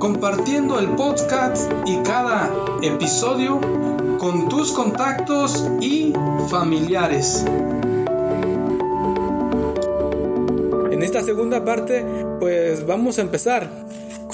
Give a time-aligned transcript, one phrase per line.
[0.00, 3.60] compartiendo el podcast y cada episodio
[4.18, 6.14] con tus contactos y
[6.48, 7.44] familiares.
[10.90, 12.02] En esta segunda parte,
[12.40, 13.70] pues vamos a empezar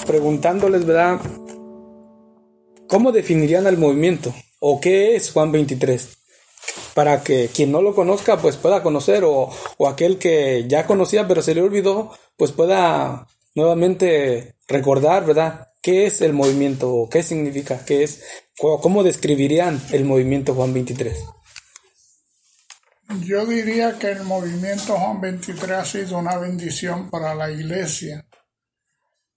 [0.07, 1.19] preguntándoles, ¿verdad?
[2.87, 4.33] ¿Cómo definirían el movimiento?
[4.59, 6.17] ¿O qué es Juan 23?
[6.93, 11.27] Para que quien no lo conozca, pues pueda conocer, o, o aquel que ya conocía
[11.27, 13.27] pero se le olvidó, pues pueda
[13.57, 15.67] nuevamente recordar, ¿verdad?
[15.81, 17.09] ¿Qué es el movimiento?
[17.11, 17.83] ¿Qué significa?
[17.83, 18.23] ¿Qué es?
[18.55, 21.25] ¿Cómo describirían el movimiento Juan 23?
[23.25, 28.27] Yo diría que el movimiento Juan 23 ha sido una bendición para la iglesia,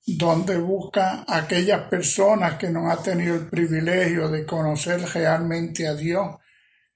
[0.04, 6.36] donde busca aquellas personas que no han tenido el privilegio de conocer realmente a Dios.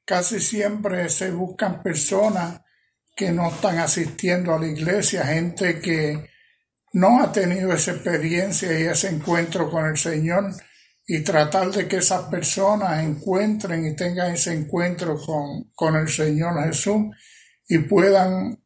[0.05, 2.61] Casi siempre se buscan personas
[3.17, 6.34] que no están asistiendo a la iglesia, gente que
[6.95, 10.53] no ha tenido esa experiencia y ese encuentro con el Señor
[11.07, 16.65] y tratar de que esas personas encuentren y tengan ese encuentro con, con el Señor
[16.65, 17.15] Jesús
[17.69, 18.63] y puedan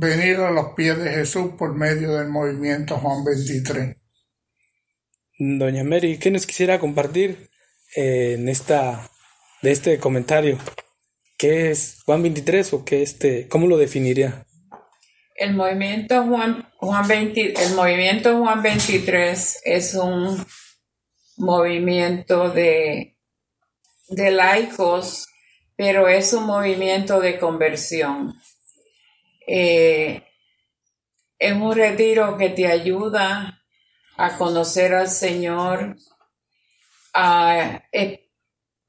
[0.00, 3.96] venir a los pies de Jesús por medio del movimiento Juan 23.
[5.38, 7.50] Doña Mary, ¿qué nos quisiera compartir
[7.94, 9.10] eh, en esta
[9.60, 10.58] de este comentario?
[11.36, 14.46] ¿Qué es Juan 23 o qué este, cómo lo definiría?
[15.36, 20.46] El movimiento Juan, Juan el movimiento Juan 23 es un
[21.36, 23.16] movimiento de,
[24.06, 25.26] de laicos,
[25.74, 28.40] pero es un movimiento de conversión.
[29.44, 30.22] Eh,
[31.36, 33.60] es un retiro que te ayuda
[34.16, 35.96] a conocer al Señor,
[37.92, 38.30] eh,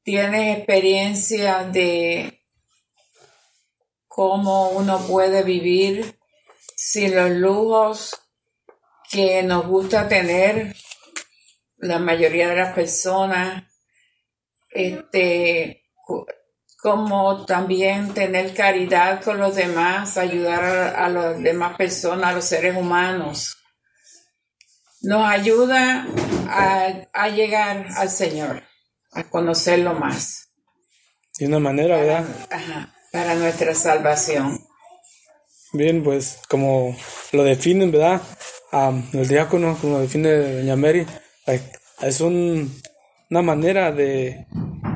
[0.04, 2.40] tienes experiencia de
[4.08, 6.19] cómo uno puede vivir
[6.82, 8.16] sin los lujos
[9.12, 10.74] que nos gusta tener
[11.76, 13.66] la mayoría de las personas,
[14.70, 15.84] este,
[16.82, 22.46] como también tener caridad con los demás, ayudar a, a las demás personas, a los
[22.46, 23.58] seres humanos.
[25.02, 26.08] Nos ayuda
[26.48, 28.64] a, a llegar al Señor,
[29.12, 30.48] a conocerlo más.
[31.38, 32.26] De una manera, ¿verdad?
[32.50, 34.69] Ajá, para nuestra salvación.
[35.72, 36.96] Bien, pues como
[37.32, 38.22] lo definen, ¿verdad?
[39.14, 41.06] el diácono, como lo define Doña Mary,
[42.02, 42.72] es un,
[43.30, 44.46] una manera de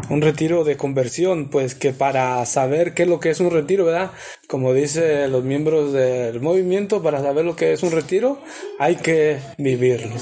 [0.10, 3.86] un retiro de conversión, pues que para saber qué es lo que es un retiro,
[3.86, 4.12] ¿verdad?
[4.48, 8.40] Como dicen los miembros del movimiento, para saber lo que es un retiro,
[8.80, 10.16] hay que vivirlo.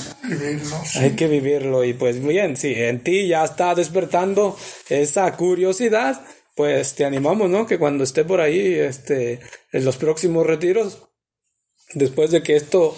[0.95, 1.83] Hay que vivirlo.
[1.83, 4.57] Y pues bien, si en ti ya está despertando
[4.89, 6.21] esa curiosidad,
[6.55, 7.65] pues te animamos, ¿no?
[7.67, 9.39] Que cuando esté por ahí, este,
[9.71, 10.99] en los próximos retiros,
[11.93, 12.95] después de que esto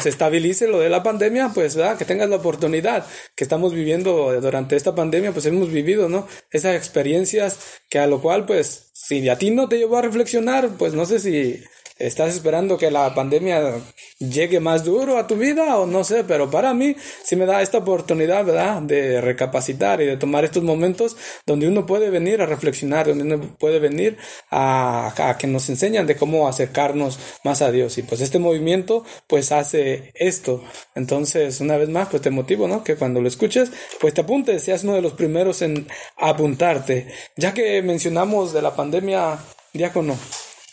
[0.00, 1.98] se estabilice lo de la pandemia, pues ¿verdad?
[1.98, 6.26] que tengas la oportunidad que estamos viviendo durante esta pandemia, pues hemos vivido, ¿no?
[6.50, 7.58] Esas experiencias
[7.88, 11.06] que a lo cual, pues, si a ti no te llevó a reflexionar, pues no
[11.06, 11.62] sé si
[11.98, 13.80] estás esperando que la pandemia
[14.18, 17.62] llegue más duro a tu vida o no sé, pero para mí sí me da
[17.62, 18.82] esta oportunidad, ¿verdad?
[18.82, 21.16] De recapacitar y de tomar estos momentos
[21.46, 24.16] donde uno puede venir a reflexionar, donde uno puede venir
[24.50, 27.98] a, a que nos enseñan de cómo acercarnos más a Dios.
[27.98, 30.62] Y pues este movimiento pues hace esto.
[30.94, 32.84] Entonces, una vez más, pues te motivo, ¿no?
[32.84, 33.70] Que cuando lo escuches,
[34.00, 37.08] pues te apuntes, seas uno de los primeros en apuntarte.
[37.36, 39.38] Ya que mencionamos de la pandemia,
[39.72, 40.16] diácono,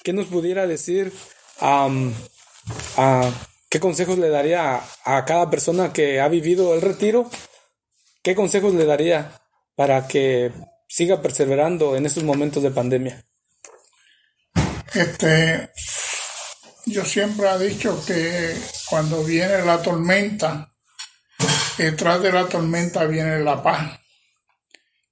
[0.03, 1.13] ¿Qué nos pudiera decir?
[3.69, 7.31] ¿Qué consejos le daría a, cada persona que ha vivido el retiro?
[8.21, 9.41] ¿Qué consejos le daría
[9.75, 10.51] para que
[10.89, 13.23] siga perseverando en estos momentos de pandemia?
[14.93, 15.69] Este,
[16.85, 18.55] yo siempre he dicho que
[18.89, 20.75] cuando viene la tormenta,
[21.77, 23.99] detrás de la tormenta viene la paz.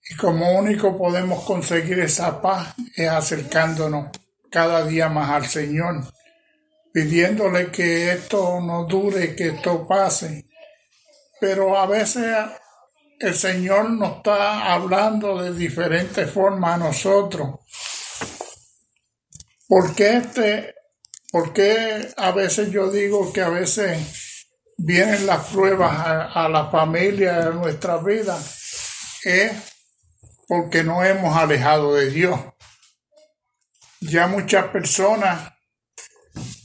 [0.09, 4.09] Y como único podemos conseguir esa paz es acercándonos
[4.51, 6.03] cada día más al Señor,
[6.93, 10.45] pidiéndole que esto no dure, que esto pase.
[11.39, 12.35] Pero a veces
[13.19, 17.59] el Señor nos está hablando de diferentes formas a nosotros.
[19.67, 20.75] ¿Por qué, este,
[21.31, 21.53] por
[22.17, 27.49] a veces yo digo que a veces vienen las pruebas a, a la familia, a
[27.51, 28.37] nuestra vida?
[29.23, 29.53] Es
[30.47, 32.37] porque no hemos alejado de Dios.
[34.01, 35.53] Ya muchas personas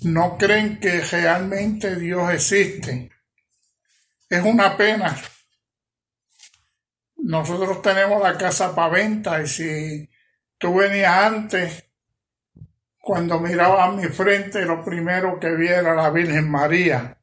[0.02, 3.10] no creen que realmente Dios existe.
[4.28, 5.14] Es una pena.
[7.16, 10.10] Nosotros tenemos la casa para venta y si
[10.58, 11.84] tú venías antes,
[12.98, 17.18] cuando miraba a mi frente, lo primero que vi era la Virgen María.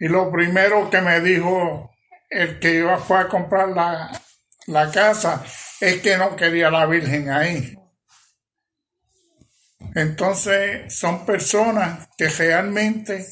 [0.00, 1.94] Y lo primero que me dijo
[2.28, 4.10] el que iba a comprar la,
[4.66, 5.44] la casa
[5.80, 7.77] es que no quería la Virgen ahí.
[9.98, 13.26] Entonces son personas que realmente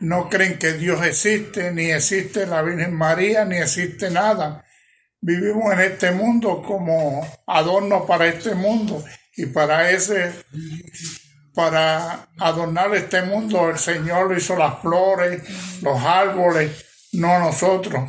[0.00, 4.64] no creen que Dios existe, ni existe la Virgen María, ni existe nada.
[5.20, 9.04] Vivimos en este mundo como adorno para este mundo
[9.36, 10.32] y para ese,
[11.54, 15.42] para adornar este mundo el Señor hizo las flores,
[15.82, 18.08] los árboles, no nosotros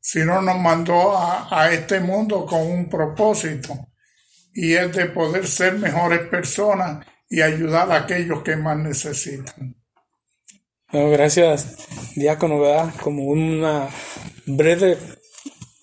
[0.00, 3.89] sino nos mandó a, este mundo con un propósito
[4.60, 9.74] y es de poder ser mejores personas y ayudar a aquellos que más necesitan.
[10.92, 11.78] gracias,
[12.14, 12.92] diácono, ¿verdad?
[13.00, 13.88] Como una
[14.44, 14.98] breve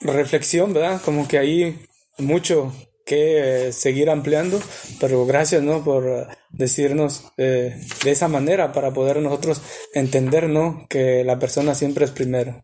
[0.01, 1.01] reflexión, ¿verdad?
[1.03, 1.88] Como que hay
[2.19, 2.71] mucho
[3.03, 4.62] que seguir ampliando,
[5.00, 5.83] pero gracias, ¿no?
[5.83, 9.59] Por decirnos eh, de esa manera para poder nosotros
[9.95, 10.85] entender, ¿no?
[10.88, 12.63] Que la persona siempre es primero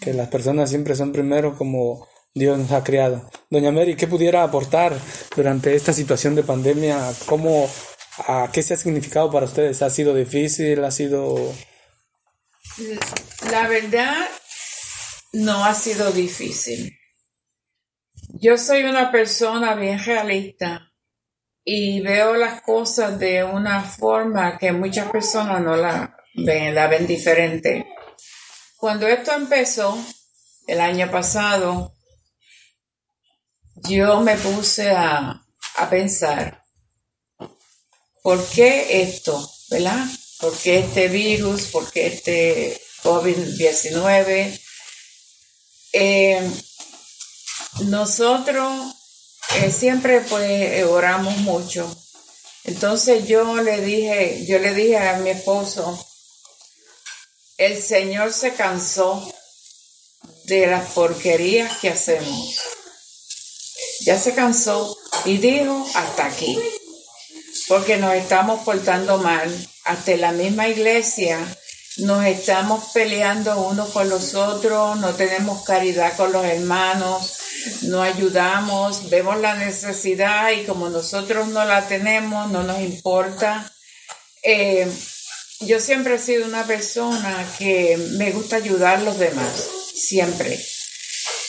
[0.00, 2.06] que las personas siempre son primero como
[2.36, 3.30] Dios nos ha creado.
[3.48, 4.94] Doña Mary, ¿qué pudiera aportar
[5.34, 6.98] durante esta situación de pandemia?
[7.24, 7.66] ¿Cómo,
[8.28, 9.80] a, qué se ha significado para ustedes?
[9.80, 10.84] ¿Ha sido difícil?
[10.84, 11.54] ¿Ha sido...?
[13.50, 14.28] La verdad,
[15.32, 16.98] no ha sido difícil.
[18.34, 20.92] Yo soy una persona bien realista
[21.64, 27.06] y veo las cosas de una forma que muchas personas no la ven, la ven
[27.06, 27.86] diferente.
[28.76, 29.96] Cuando esto empezó,
[30.66, 31.95] el año pasado,
[33.82, 35.42] yo me puse a,
[35.90, 36.64] pensar,
[38.22, 39.50] ¿por qué esto?
[39.70, 40.06] ¿Verdad?
[40.40, 41.66] ¿Por qué este virus?
[41.66, 44.60] ¿Por qué este COVID-19?
[45.92, 46.50] Eh,
[47.84, 48.94] nosotros
[49.56, 51.94] eh, siempre pues oramos mucho.
[52.64, 56.04] Entonces yo le dije, yo le dije a mi esposo,
[57.58, 59.32] el Señor se cansó
[60.44, 62.75] de las porquerías que hacemos.
[64.06, 66.56] Ya se cansó y dijo hasta aquí,
[67.66, 69.52] porque nos estamos portando mal.
[69.82, 71.40] Hasta la misma iglesia
[71.96, 77.32] nos estamos peleando unos con los otros, no tenemos caridad con los hermanos,
[77.82, 83.72] no ayudamos, vemos la necesidad y como nosotros no la tenemos, no nos importa.
[84.44, 84.88] Eh,
[85.62, 89.50] yo siempre he sido una persona que me gusta ayudar a los demás,
[89.96, 90.64] siempre.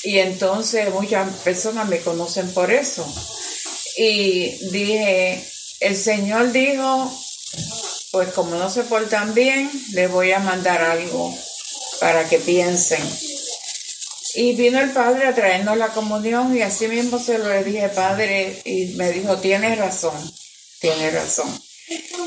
[0.07, 3.05] Y entonces muchas personas me conocen por eso.
[3.97, 5.43] Y dije,
[5.81, 7.11] el Señor dijo,
[8.13, 11.37] pues como no se portan bien, les voy a mandar algo
[11.99, 13.03] para que piensen.
[14.35, 18.61] Y vino el Padre a traernos la comunión y así mismo se lo dije, Padre,
[18.63, 20.15] y me dijo, tienes razón,
[20.79, 21.66] tienes razón.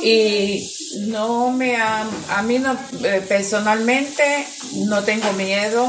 [0.02, 0.72] Y
[1.08, 4.46] no me a mí no, eh, personalmente
[4.86, 5.86] no tengo miedo,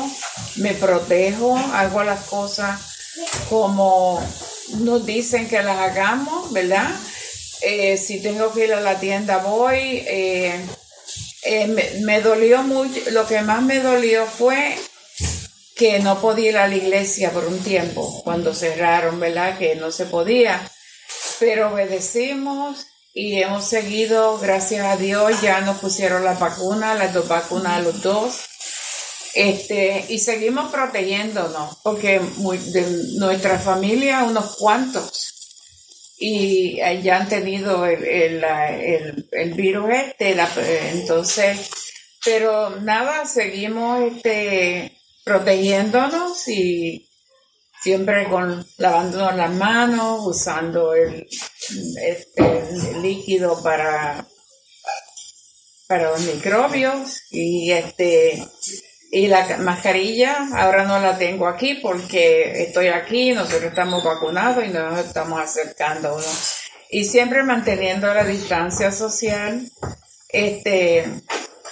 [0.58, 2.80] me protejo, hago las cosas
[3.50, 4.22] como
[4.80, 6.90] nos dicen que las hagamos, ¿verdad?
[7.62, 10.04] Eh, si tengo que ir a la tienda voy.
[10.08, 10.66] Eh,
[11.68, 14.78] me, me, dolió mucho, lo que más me dolió fue
[15.76, 19.58] que no podía ir a la iglesia por un tiempo, cuando cerraron, ¿verdad?
[19.58, 20.70] Que no se podía.
[21.40, 27.28] Pero obedecimos y hemos seguido, gracias a Dios, ya nos pusieron la vacuna, las dos
[27.28, 28.46] vacunas a los dos.
[29.34, 35.32] Este, y seguimos protegiéndonos, porque de nuestra familia, unos cuantos,
[36.18, 40.38] y ya han tenido el, el, el, virus este,
[40.92, 41.70] entonces,
[42.24, 47.10] pero nada, seguimos este, protegiéndonos y
[47.82, 51.28] siempre con lavándonos las manos, usando el,
[52.06, 54.26] este, líquido para,
[55.88, 58.44] para los microbios y este
[59.12, 64.70] Y la mascarilla ahora no la tengo aquí porque estoy aquí, nosotros estamos vacunados y
[64.70, 66.18] nos estamos acercando.
[66.90, 69.70] Y siempre manteniendo la distancia social.
[70.30, 71.06] Este,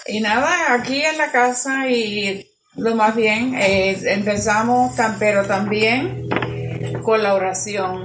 [0.07, 6.27] y nada, aquí en la casa y lo más bien, eh, empezamos, pero también
[7.03, 8.03] con la oración.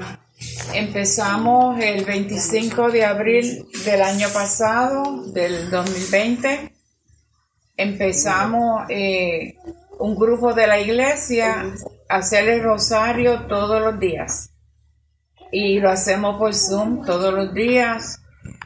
[0.72, 6.74] Empezamos el 25 de abril del año pasado, del 2020
[7.76, 9.56] empezamos eh,
[9.98, 11.74] un grupo de la iglesia
[12.08, 14.50] a hacer el rosario todos los días.
[15.50, 18.20] Y lo hacemos por Zoom todos los días.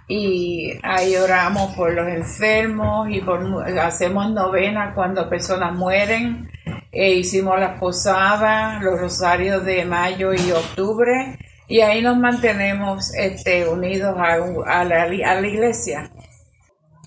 [0.08, 3.40] Y ahí oramos por los enfermos y por,
[3.78, 6.50] hacemos novena cuando personas mueren.
[6.90, 11.38] E hicimos las posadas, los rosarios de mayo y octubre.
[11.68, 16.10] Y ahí nos mantenemos este, unidos a, la, a la iglesia.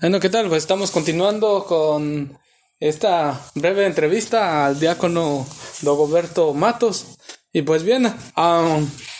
[0.00, 0.48] Bueno, ¿qué tal?
[0.48, 2.38] Pues estamos continuando con
[2.78, 5.44] esta breve entrevista al diácono
[5.82, 7.18] Dogoberto Matos.
[7.52, 8.12] Y pues bien,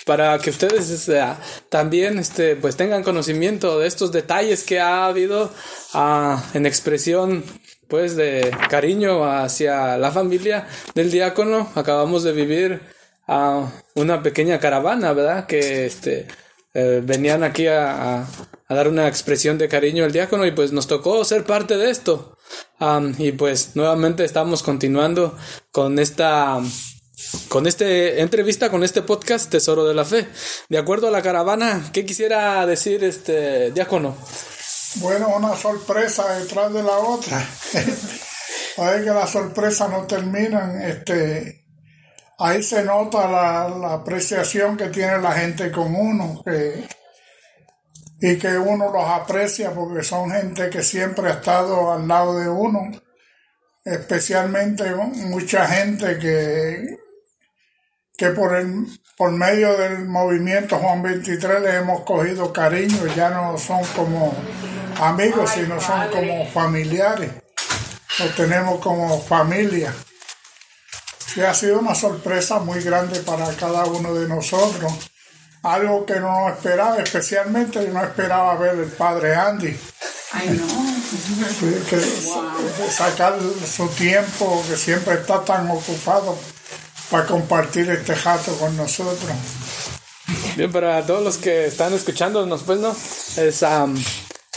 [0.05, 1.11] para que ustedes
[1.69, 5.53] también este, pues tengan conocimiento de estos detalles que ha habido
[5.95, 7.45] ah, en expresión
[7.89, 12.81] pues de cariño hacia la familia del diácono, acabamos de vivir
[13.29, 15.47] a una pequeña caravana, ¿verdad?
[15.47, 16.27] Que este,
[16.75, 18.27] eh, venían aquí a
[18.73, 21.91] a dar una expresión de cariño al diácono y pues nos tocó ser parte de
[21.91, 22.39] esto.
[23.19, 25.37] y pues nuevamente estamos continuando
[25.71, 26.59] con esta
[27.49, 30.29] con este entrevista, con este podcast Tesoro de la Fe.
[30.69, 34.17] De acuerdo a la caravana, ¿qué quisiera decir este diácono?
[34.97, 37.47] Bueno, una sorpresa detrás de la otra.
[38.79, 40.81] Hay que las sorpresas no terminan.
[40.83, 41.67] Este,
[42.39, 46.87] ahí se nota la, la apreciación que tiene la gente con uno, que
[48.23, 52.49] y que uno los aprecia porque son gente que siempre ha estado al lado de
[52.49, 52.93] uno,
[53.85, 56.99] especialmente mucha gente que,
[58.23, 58.87] que por, el,
[59.17, 64.33] por medio del movimiento Juan 23 le hemos cogido cariño, ya no son como
[65.01, 67.33] amigos, sino son como familiares,
[68.21, 69.93] los tenemos como familia.
[71.35, 74.93] Y ha sido una sorpresa muy grande para cada uno de nosotros
[75.65, 79.77] algo que no esperaba, especialmente no esperaba ver el padre Andy.
[80.33, 80.93] Ay, no.
[81.91, 82.01] que
[82.89, 83.35] sacar
[83.67, 86.39] su tiempo, que siempre está tan ocupado,
[87.13, 89.31] para compartir este jato con nosotros.
[90.57, 93.65] Bien, para todos los que están escuchándonos, pues no, es,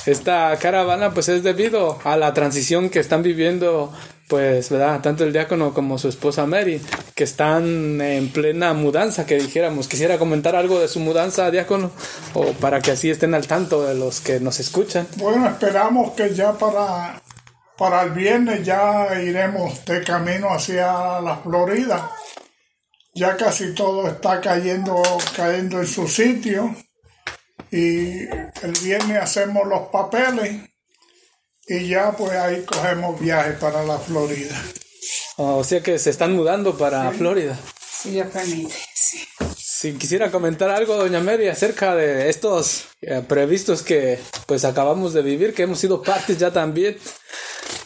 [0.05, 3.91] esta caravana pues es debido a la transición que están viviendo
[4.29, 5.01] pues, ¿verdad?
[5.01, 6.81] Tanto el diácono como su esposa Mary,
[7.13, 9.87] que están en plena mudanza, que dijéramos.
[9.87, 11.91] Quisiera comentar algo de su mudanza, diácono,
[12.33, 15.07] o para que así estén al tanto de los que nos escuchan.
[15.17, 17.21] Bueno, esperamos que ya para,
[17.77, 22.09] para el viernes ya iremos de camino hacia la Florida.
[23.15, 25.01] Ya casi todo está cayendo,
[25.35, 26.75] cayendo en su sitio.
[27.71, 28.27] Y
[28.61, 30.69] el viernes hacemos los papeles
[31.67, 34.55] y ya pues ahí cogemos viaje para la Florida.
[35.37, 37.57] o sea que se están mudando para Florida.
[38.01, 39.25] Sí, Dios permite, sí.
[39.57, 45.21] Si quisiera comentar algo, doña Mary, acerca de estos eh, previstos que pues acabamos de
[45.21, 46.97] vivir, que hemos sido partes ya también.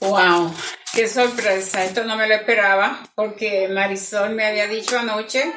[0.01, 0.53] ¡Wow!
[0.93, 1.83] ¡Qué sorpresa!
[1.85, 5.51] Esto no me lo esperaba, porque Marisol me había dicho anoche,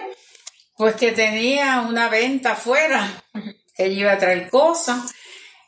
[0.77, 3.25] pues que tenía una venta afuera,
[3.77, 5.13] ella iba a traer cosas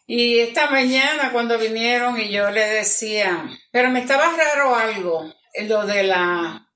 [0.07, 5.87] y esta mañana cuando vinieron y yo le decía, pero me estaba raro algo, lo
[5.87, 6.69] de la,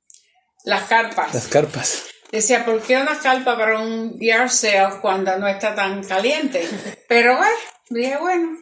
[0.64, 1.34] las carpas.
[1.34, 2.04] Las carpas.
[2.32, 6.66] Decía, ¿por qué una carpa para un yard sale cuando no está tan caliente?
[7.08, 7.56] Pero bueno,
[7.88, 8.58] dije, bueno.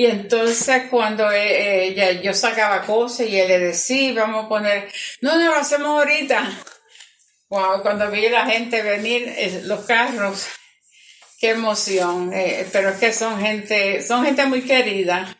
[0.00, 4.88] Y entonces cuando ella, eh, yo sacaba cosas y él le decía, vamos a poner,
[5.20, 6.50] no, no, lo hacemos ahorita.
[7.48, 10.46] Cuando vi a la gente venir, eh, los carros,
[11.38, 12.32] qué emoción.
[12.32, 15.36] Eh, pero es que son gente, son gente muy querida.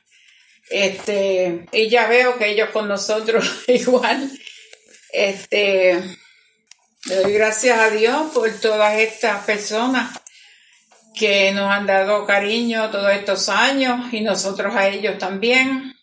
[0.69, 4.31] Este, y ya veo que ellos con nosotros igual.
[5.11, 6.03] Este,
[7.07, 10.20] le doy gracias a Dios por todas estas personas
[11.15, 15.95] que nos han dado cariño todos estos años y nosotros a ellos también.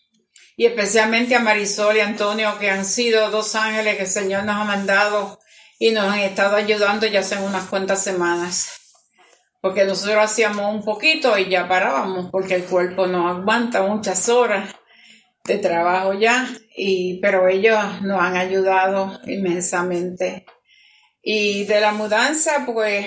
[0.56, 4.56] Y especialmente a Marisol y Antonio, que han sido dos ángeles que el Señor nos
[4.56, 5.38] ha mandado
[5.78, 8.78] y nos han estado ayudando ya hace unas cuantas semanas
[9.60, 14.74] porque nosotros hacíamos un poquito y ya parábamos porque el cuerpo no aguanta muchas horas
[15.44, 20.46] de trabajo ya y pero ellos nos han ayudado inmensamente
[21.22, 23.06] y de la mudanza pues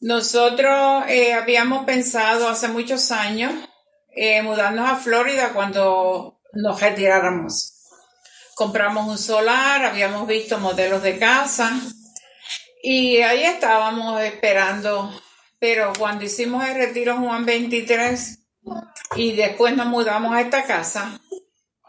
[0.00, 3.52] nosotros eh, habíamos pensado hace muchos años
[4.14, 7.78] eh, mudarnos a Florida cuando nos retiráramos
[8.58, 11.70] compramos un solar, habíamos visto modelos de casa
[12.82, 15.14] y ahí estábamos esperando.
[15.60, 18.40] Pero cuando hicimos el retiro Juan 23
[19.14, 21.20] y después nos mudamos a esta casa,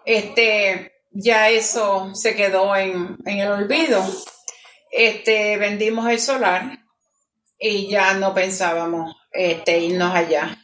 [0.05, 4.05] este, ya eso se quedó en, en el olvido.
[4.91, 6.77] Este, vendimos el solar
[7.59, 10.57] y ya no pensábamos este, irnos allá.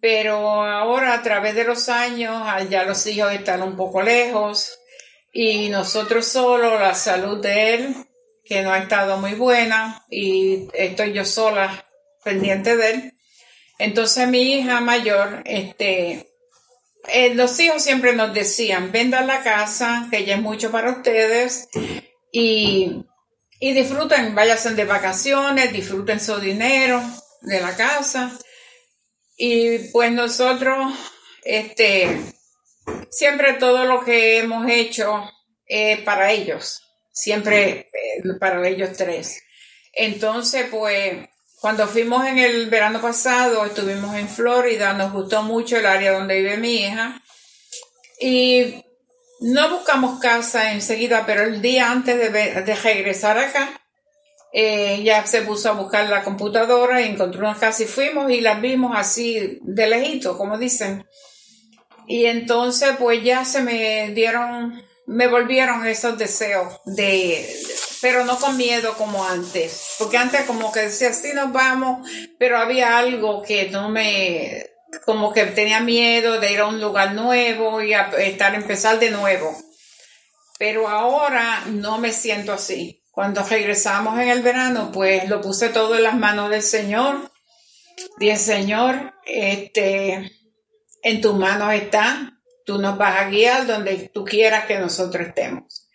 [0.00, 4.78] Pero ahora a través de los años, ya los hijos están un poco lejos
[5.32, 7.96] y nosotros solo, la salud de él,
[8.44, 11.86] que no ha estado muy buena y estoy yo sola
[12.22, 13.12] pendiente de él.
[13.78, 16.28] Entonces mi hija mayor, este,
[17.08, 21.68] eh, los hijos siempre nos decían, vendan la casa, que ya es mucho para ustedes
[22.30, 23.04] y,
[23.64, 27.02] y disfruten, váyanse de vacaciones, disfruten su dinero
[27.40, 28.30] de la casa.
[29.38, 30.92] Y pues nosotros,
[31.44, 32.20] este,
[33.10, 35.30] siempre todo lo que hemos hecho
[35.64, 39.42] es para ellos, siempre eh, para ellos tres.
[39.94, 41.26] Entonces, pues,
[41.58, 46.36] cuando fuimos en el verano pasado, estuvimos en Florida, nos gustó mucho el área donde
[46.36, 47.22] vive mi hija.
[48.20, 48.84] Y
[49.40, 53.80] no buscamos casa enseguida, pero el día antes de, regresar acá,
[54.52, 58.40] eh, ya se puso a buscar la computadora y encontró una casa y fuimos y
[58.40, 61.04] las vimos así de lejito, como dicen.
[62.06, 67.46] Y entonces pues ya se me dieron, me volvieron esos deseos de,
[68.00, 72.58] pero no con miedo como antes, porque antes como que decía, sí nos vamos, pero
[72.58, 74.73] había algo que no me,
[75.04, 79.10] como que tenía miedo de ir a un lugar nuevo y a estar, empezar de
[79.10, 79.56] nuevo.
[80.58, 83.02] Pero ahora no me siento así.
[83.10, 87.30] Cuando regresamos en el verano, pues lo puse todo en las manos del Señor.
[88.18, 90.32] Dije, Señor, este,
[91.02, 95.88] en tus manos está, tú nos vas a guiar donde tú quieras que nosotros estemos.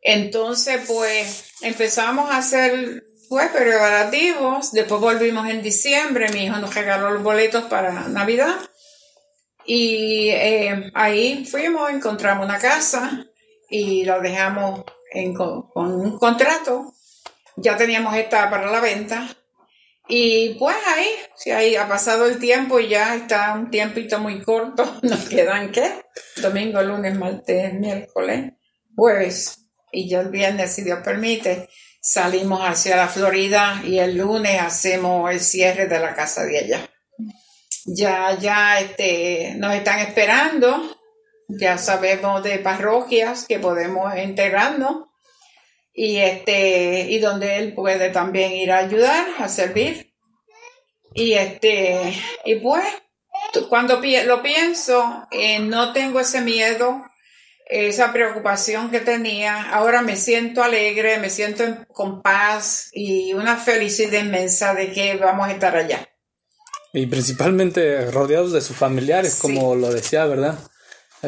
[0.00, 7.10] Entonces, pues empezamos a hacer pues preparativos, después volvimos en diciembre, mi hijo nos regaló
[7.10, 8.56] los boletos para Navidad
[9.66, 13.26] y eh, ahí fuimos, encontramos una casa
[13.68, 14.84] y lo dejamos
[15.36, 16.92] con, un contrato.
[17.56, 19.28] Ya teníamos esta para la venta.
[20.06, 21.06] Y pues ahí,
[21.36, 25.72] si ahí ha pasado el tiempo y ya está un tiempito muy corto, nos quedan
[25.72, 26.04] qué?
[26.42, 28.52] Domingo, lunes, martes, miércoles,
[28.94, 29.60] jueves
[29.90, 31.68] y ya el viernes, si Dios permite,
[32.04, 36.90] salimos hacia la Florida y el lunes hacemos el cierre de la casa de allá.
[37.86, 40.98] Ya, ya, este, nos están esperando.
[41.48, 45.06] Ya sabemos de parroquias que podemos integrarnos
[45.94, 50.14] y este y donde él puede también ir a ayudar a servir.
[51.14, 52.12] Y este
[52.44, 52.84] y pues
[53.68, 57.02] cuando lo pienso eh, no tengo ese miedo
[57.66, 59.70] esa preocupación que tenía.
[59.70, 65.48] Ahora me siento alegre me siento con paz y una felicidad inmensa de que vamos
[65.48, 66.08] a estar allá.
[66.92, 70.58] Y principalmente rodeados de sus familiares como lo decía verdad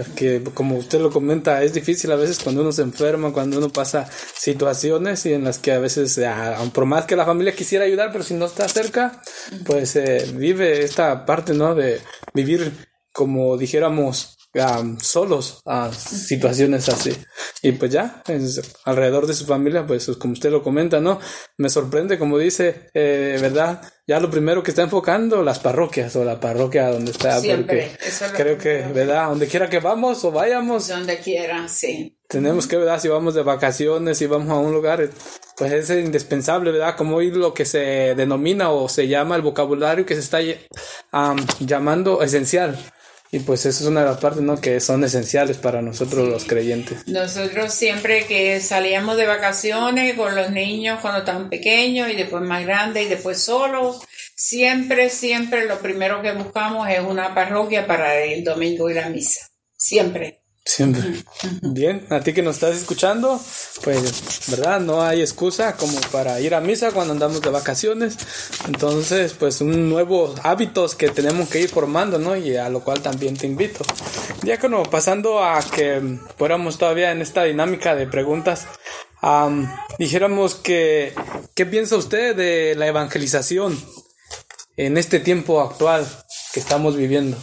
[0.04, 3.70] que como usted lo comenta, es difícil a veces cuando uno se enferma, cuando uno
[3.70, 6.20] pasa situaciones y en las que a veces,
[6.72, 9.20] por más que la familia quisiera ayudar, pero si no está cerca,
[9.64, 11.74] pues eh, vive esta parte, ¿no?
[11.74, 12.00] De
[12.34, 12.72] vivir
[13.12, 14.35] como dijéramos
[15.00, 17.12] solos a situaciones así.
[17.62, 18.22] Y pues ya,
[18.84, 21.18] alrededor de su familia, pues como usted lo comenta, ¿no?
[21.56, 23.82] Me sorprende, como dice, eh, ¿verdad?
[24.06, 27.90] Ya lo primero que está enfocando, las parroquias o la parroquia donde está, porque
[28.36, 29.28] creo que, ¿verdad?
[29.30, 30.88] Donde quiera que vamos o vayamos.
[30.88, 32.16] Donde quiera, sí.
[32.28, 33.00] Tenemos que, ¿verdad?
[33.00, 35.08] Si vamos de vacaciones, si vamos a un lugar,
[35.56, 36.96] pues es indispensable, ¿verdad?
[36.96, 40.38] Como oír lo que se denomina o se llama el vocabulario que se está
[41.60, 42.78] llamando esencial.
[43.32, 44.60] Y pues eso es una de las partes ¿no?
[44.60, 47.06] que son esenciales para nosotros los creyentes.
[47.06, 52.64] Nosotros siempre que salíamos de vacaciones con los niños cuando estaban pequeños y después más
[52.64, 54.00] grandes y después solos,
[54.34, 59.48] siempre, siempre lo primero que buscamos es una parroquia para el domingo y la misa.
[59.76, 60.45] Siempre.
[60.66, 61.24] Siempre.
[61.62, 63.40] Bien, a ti que nos estás escuchando,
[63.84, 64.80] pues, ¿verdad?
[64.80, 68.16] No hay excusa como para ir a misa cuando andamos de vacaciones.
[68.66, 72.36] Entonces, pues, un nuevo hábitos que tenemos que ir formando, ¿no?
[72.36, 73.84] Y a lo cual también te invito.
[74.42, 78.66] Ya como pasando a que fuéramos todavía en esta dinámica de preguntas,
[80.00, 81.14] dijéramos que,
[81.54, 83.80] ¿qué piensa usted de la evangelización
[84.76, 86.04] en este tiempo actual
[86.52, 87.38] que estamos viviendo?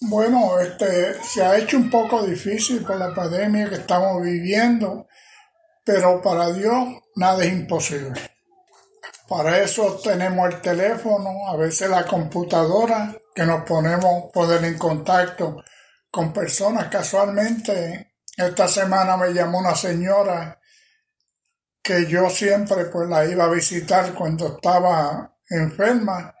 [0.00, 5.08] Bueno, este, se ha hecho un poco difícil por la pandemia que estamos viviendo,
[5.84, 8.20] pero para Dios nada es imposible.
[9.28, 15.62] Para eso tenemos el teléfono, a veces la computadora, que nos ponemos poder en contacto
[16.10, 18.08] con personas casualmente
[18.38, 20.60] esta semana me llamó una señora
[21.82, 26.36] que yo siempre pues la iba a visitar cuando estaba enferma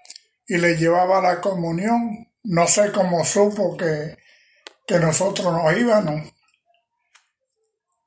[0.46, 2.27] y le llevaba la comunión.
[2.48, 4.16] No sé cómo supo que,
[4.86, 6.32] que nosotros nos íbamos.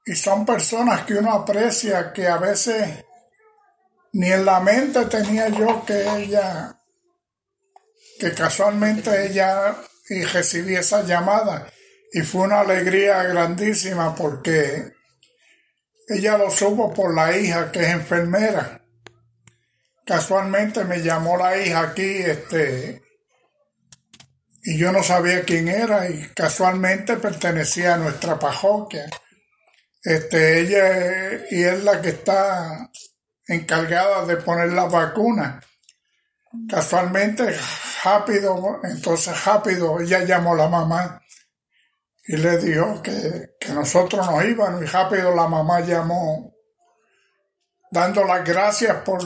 [0.03, 3.05] Y son personas que uno aprecia que a veces
[4.13, 6.75] ni en la mente tenía yo que ella,
[8.19, 9.75] que casualmente ella
[10.09, 11.67] y recibí esa llamada
[12.11, 14.91] y fue una alegría grandísima porque
[16.07, 18.83] ella lo supo por la hija que es enfermera.
[20.03, 23.03] Casualmente me llamó la hija aquí, este,
[24.63, 29.05] y yo no sabía quién era y casualmente pertenecía a nuestra parroquia.
[30.03, 32.89] Este, ella y es la que está
[33.47, 35.61] encargada de poner la vacuna.
[36.69, 37.57] Casualmente,
[38.03, 41.21] rápido, entonces rápido, ella llamó a la mamá
[42.25, 46.53] y le dijo que, que nosotros nos íbamos y rápido la mamá llamó
[47.91, 49.21] dando las gracias por,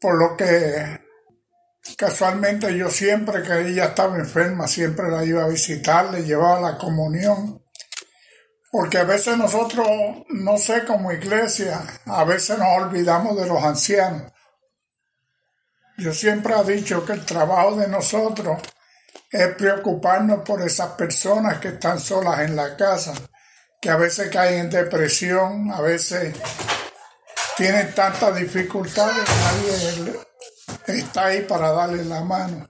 [0.00, 1.07] por lo que
[1.96, 6.78] casualmente yo siempre que ella estaba enferma, siempre la iba a visitar, le llevaba la
[6.78, 7.62] comunión.
[8.70, 9.86] Porque a veces nosotros,
[10.28, 14.30] no sé, como iglesia, a veces nos olvidamos de los ancianos.
[15.96, 18.58] Yo siempre he dicho que el trabajo de nosotros
[19.30, 23.14] es preocuparnos por esas personas que están solas en la casa,
[23.80, 26.34] que a veces caen en depresión, a veces
[27.56, 30.27] tienen tantas dificultades, nadie
[30.86, 32.68] está ahí para darle la mano.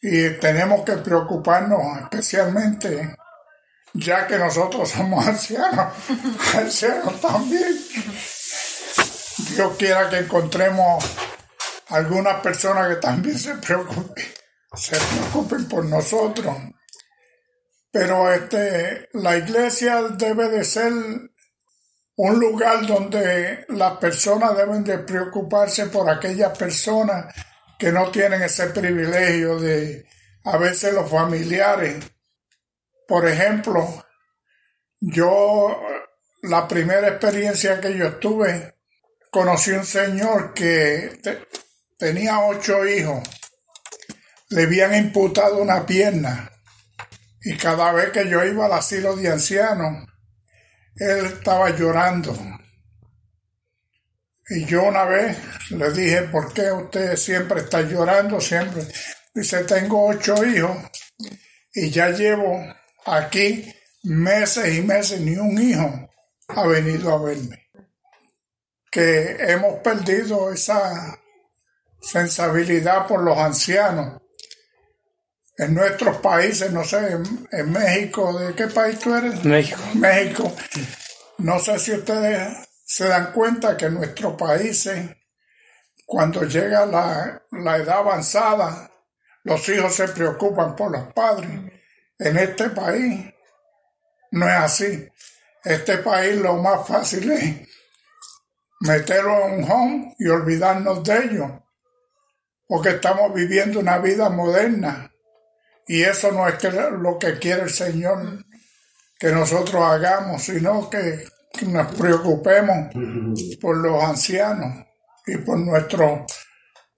[0.00, 3.16] Y tenemos que preocuparnos especialmente
[3.94, 5.94] ya que nosotros somos ancianos,
[6.54, 7.78] ancianos también.
[9.54, 11.04] Dios quiera que encontremos
[11.88, 14.24] algunas personas que también se preocupen,
[14.74, 16.56] se preocupen por nosotros.
[17.90, 20.92] Pero este, la iglesia debe de ser
[22.16, 27.34] un lugar donde las personas deben de preocuparse por aquellas personas
[27.78, 30.06] que no tienen ese privilegio de
[30.44, 32.04] a veces los familiares.
[33.08, 34.04] Por ejemplo,
[35.00, 35.80] yo,
[36.42, 38.76] la primera experiencia que yo tuve,
[39.30, 41.20] conocí un señor que
[41.98, 43.28] tenía ocho hijos,
[44.50, 46.50] le habían imputado una pierna
[47.42, 50.06] y cada vez que yo iba al asilo de ancianos,
[50.96, 52.36] él estaba llorando.
[54.48, 55.38] Y yo una vez
[55.70, 58.40] le dije, ¿por qué usted siempre está llorando?
[58.40, 58.82] Siempre.
[59.34, 60.76] Dice, tengo ocho hijos
[61.74, 62.62] y ya llevo
[63.06, 63.70] Aquí
[64.02, 66.08] meses y meses ni un hijo
[66.48, 67.68] ha venido a verme.
[68.90, 71.18] Que hemos perdido esa
[72.00, 74.22] sensibilidad por los ancianos.
[75.56, 77.18] En nuestros países, no sé,
[77.52, 79.44] en, México, ¿de qué país tú eres?
[79.44, 79.80] México.
[79.94, 80.52] México.
[81.38, 85.10] No sé si ustedes se dan cuenta que en nuestros países,
[86.06, 88.90] cuando llega la, la edad avanzada,
[89.44, 91.50] los hijos se preocupan por los padres
[92.18, 93.34] en este país
[94.30, 95.08] no es así.
[95.62, 97.68] Este país lo más fácil es
[98.80, 101.50] meterlo en un home y olvidarnos de ellos.
[102.66, 105.10] Porque estamos viviendo una vida moderna.
[105.86, 108.44] Y eso no es lo que quiere el Señor
[109.18, 112.88] que nosotros hagamos, sino que, que nos preocupemos
[113.60, 114.86] por los ancianos
[115.26, 116.20] y por nuestros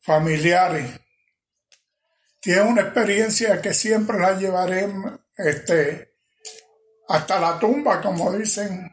[0.02, 1.00] familiares
[2.46, 4.86] tiene una experiencia que siempre la llevaré
[5.36, 6.14] este,
[7.08, 8.88] hasta la tumba, como dicen,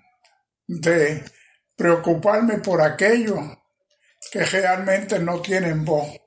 [0.66, 1.24] de
[1.76, 3.40] preocuparme por aquellos
[4.32, 6.20] que realmente no tienen voz,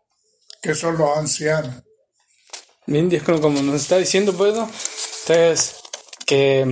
[0.63, 1.83] que son los ancianos.
[2.87, 5.77] Bien, Dios, como nos está diciendo, pues, Entonces,
[6.25, 6.67] que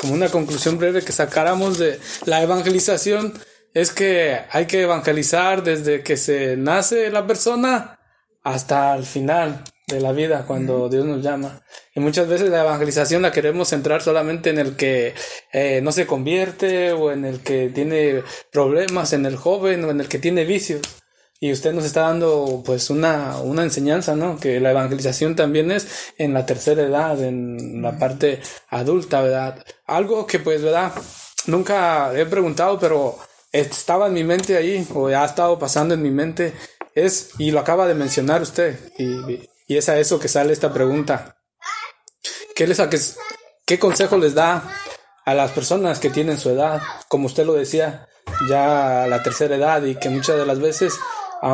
[0.00, 3.32] como una conclusión breve que sacáramos de la evangelización
[3.72, 7.98] es que hay que evangelizar desde que se nace la persona
[8.42, 11.62] hasta el final de la vida cuando Dios nos llama.
[11.94, 15.14] Y muchas veces la evangelización la queremos centrar solamente en el que
[15.52, 20.00] eh, no se convierte o en el que tiene problemas, en el joven o en
[20.00, 20.82] el que tiene vicios.
[21.38, 24.38] Y usted nos está dando pues una, una enseñanza, ¿no?
[24.38, 29.62] Que la evangelización también es en la tercera edad, en la parte adulta, ¿verdad?
[29.86, 30.92] Algo que pues, ¿verdad?
[31.46, 33.18] Nunca he preguntado, pero
[33.52, 36.54] estaba en mi mente ahí, o ha estado pasando en mi mente,
[36.94, 40.72] es, y lo acaba de mencionar usted, y, y es a eso que sale esta
[40.72, 41.36] pregunta.
[42.54, 42.98] ¿Qué, les, qué,
[43.66, 44.64] qué consejo les da
[45.24, 48.08] a las personas que tienen su edad, como usted lo decía,
[48.48, 50.94] ya a la tercera edad y que muchas de las veces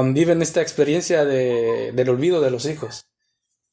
[0.01, 3.07] viven esta experiencia de, del olvido de los hijos?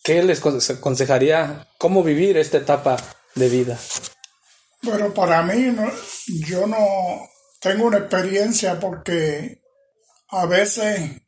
[0.04, 2.98] ¿Qué les aconsejaría cómo vivir esta etapa
[3.36, 3.78] de vida?
[4.82, 5.76] Pero para mí,
[6.48, 6.78] yo no
[7.60, 9.62] tengo una experiencia porque
[10.30, 11.22] a veces,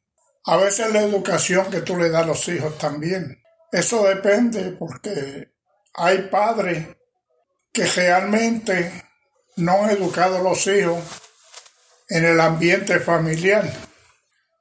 [0.46, 3.42] a veces la educación que tú le das a los hijos también.
[3.72, 5.52] Eso depende porque
[5.94, 6.88] hay padres
[7.74, 9.04] que realmente
[9.58, 11.00] no han educado a los hijos
[12.10, 13.91] en el ambiente familiar.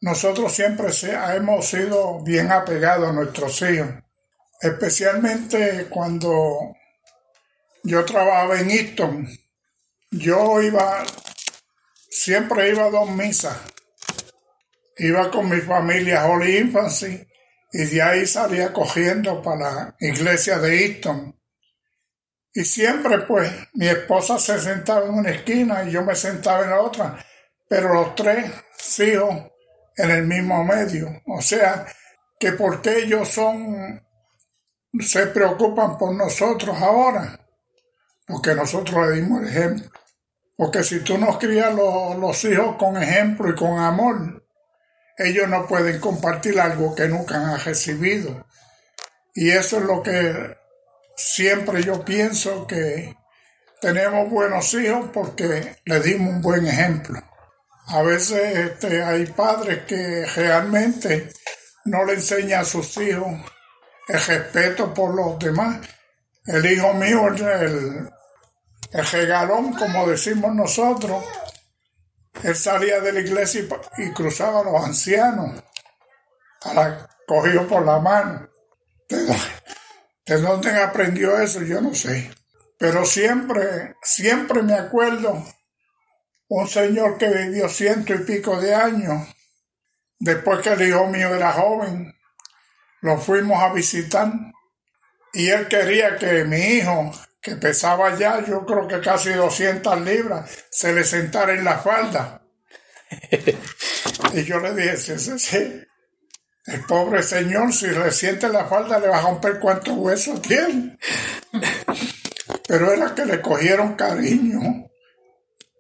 [0.03, 0.89] Nosotros siempre
[1.35, 3.89] hemos sido bien apegados a nuestros hijos,
[4.63, 6.75] especialmente cuando
[7.83, 9.29] yo trabajaba en Easton.
[10.11, 11.05] Yo iba,
[12.11, 13.59] siempre iba a dos misas.
[14.97, 17.27] Iba con mi familia Holy Infancy
[17.71, 21.39] y de ahí salía cogiendo para la iglesia de Easton.
[22.55, 26.71] Y siempre pues mi esposa se sentaba en una esquina y yo me sentaba en
[26.71, 27.25] la otra,
[27.69, 28.51] pero los tres
[28.99, 29.50] hijos
[30.03, 31.23] en el mismo medio.
[31.27, 31.87] O sea,
[32.39, 34.03] que porque ellos son,
[35.01, 37.41] se preocupan por nosotros ahora,
[38.27, 39.91] porque nosotros le dimos el ejemplo.
[40.57, 44.45] Porque si tú no crías los, los hijos con ejemplo y con amor,
[45.17, 48.47] ellos no pueden compartir algo que nunca han recibido.
[49.35, 50.57] Y eso es lo que
[51.17, 53.17] siempre yo pienso que
[53.81, 57.21] tenemos buenos hijos porque le dimos un buen ejemplo.
[57.92, 61.33] A veces este, hay padres que realmente
[61.87, 63.33] no le enseñan a sus hijos
[64.07, 65.81] el respeto por los demás.
[66.46, 68.11] El hijo mío, el,
[68.92, 71.24] el, regalón, como decimos nosotros,
[72.44, 73.64] él salía de la iglesia
[73.98, 75.62] y, cruzaba a los ancianos,
[76.62, 78.48] para, cogido por la mano.
[79.09, 81.62] ¿De, dónde aprendió eso?
[81.62, 82.31] Yo no sé.
[82.79, 85.44] Pero siempre, siempre me acuerdo
[86.51, 89.29] un señor que vivió ciento y pico de años.
[90.19, 92.13] Después que el hijo mío era joven,
[93.03, 94.33] lo fuimos a visitar
[95.33, 100.51] y él quería que mi hijo que pesaba ya, yo creo que casi 200 libras,
[100.71, 102.43] se le sentara en la falda.
[104.35, 105.87] y yo le dije, sí, sí, sí.
[106.67, 110.99] El pobre señor, si le siente la falda, le va a romper cuántos huesos tiene.
[112.69, 114.89] Pero era que le cogieron cariño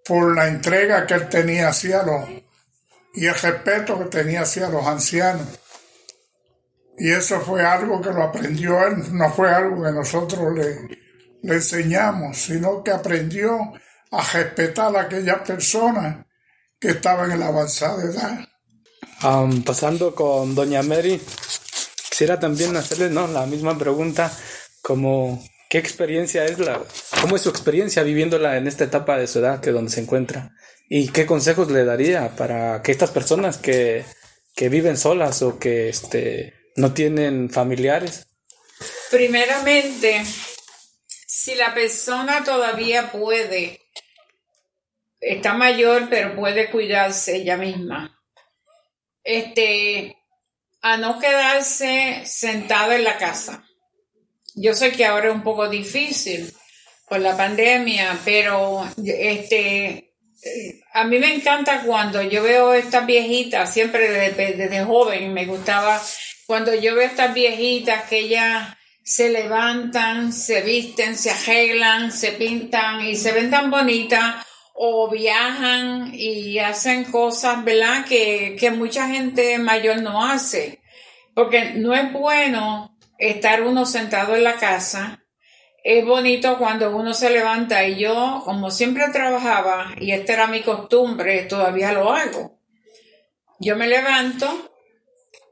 [0.04, 2.28] por la entrega que él tenía hacia los
[3.14, 5.46] y el respeto que tenía hacia los ancianos.
[6.98, 11.00] Y eso fue algo que lo aprendió él, no fue algo que nosotros le,
[11.42, 13.72] le enseñamos, sino que aprendió
[14.10, 16.26] a respetar a aquellas personas
[16.78, 18.48] que estaban en la avanzada edad.
[19.64, 21.20] pasando con Doña Mary,
[22.08, 23.26] quisiera también hacerle ¿no?
[23.28, 24.30] la misma pregunta,
[24.82, 26.82] como qué experiencia es la,
[27.22, 30.50] cómo es su experiencia viviéndola en esta etapa de su edad que donde se encuentra
[30.88, 34.04] y qué consejos le daría para que estas personas que,
[34.56, 38.26] que viven solas o que este, no tienen familiares.
[39.12, 40.24] Primeramente,
[41.06, 43.80] si la persona todavía puede,
[45.20, 48.20] está mayor, pero puede cuidarse ella misma,
[49.22, 50.16] este,
[50.82, 53.69] a no quedarse sentada en la casa.
[54.54, 56.52] Yo sé que ahora es un poco difícil
[57.08, 60.14] por la pandemia, pero este,
[60.92, 66.00] a mí me encanta cuando yo veo estas viejitas, siempre desde, desde joven me gustaba,
[66.46, 73.04] cuando yo veo estas viejitas que ya se levantan, se visten, se arreglan, se pintan
[73.04, 78.04] y se ven tan bonitas o viajan y hacen cosas, ¿verdad?
[78.04, 80.80] Que, que mucha gente mayor no hace.
[81.34, 85.24] Porque no es bueno estar uno sentado en la casa.
[85.84, 90.62] Es bonito cuando uno se levanta y yo, como siempre trabajaba, y esta era mi
[90.62, 92.58] costumbre, todavía lo hago.
[93.60, 94.72] Yo me levanto